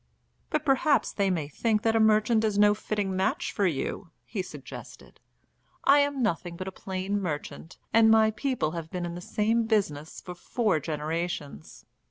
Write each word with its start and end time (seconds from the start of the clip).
"But 0.49 0.65
perhaps 0.65 1.13
they 1.13 1.29
may 1.29 1.47
think 1.47 1.83
that 1.83 1.95
a 1.95 1.99
merchant 1.99 2.43
is 2.43 2.57
no 2.57 2.73
fitting 2.73 3.15
match 3.15 3.51
for 3.51 3.67
you," 3.67 4.09
he 4.25 4.41
suggested. 4.41 5.19
"I 5.83 5.99
am 5.99 6.23
nothing 6.23 6.57
but 6.57 6.67
a 6.67 6.71
plain 6.71 7.21
merchant, 7.21 7.77
and 7.93 8.09
my 8.09 8.25
I 8.25 8.31
people 8.31 8.71
have 8.71 8.89
been 8.89 9.05
in 9.05 9.13
the 9.13 9.21
same 9.21 9.65
business 9.67 10.19
for 10.19 10.33
four 10.33 10.79
generations. 10.79 11.85